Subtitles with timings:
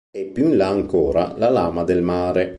[0.09, 2.49] E più in là ancora la lama del mare.